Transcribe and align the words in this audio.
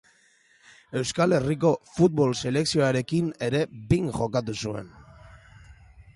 Euskal 1.01 1.35
Herriko 1.37 1.73
futbol 1.97 2.33
selekzioarekin 2.39 3.29
ere 3.49 3.63
behin 3.93 4.11
jokatu 4.19 4.59
zuen. 4.65 4.91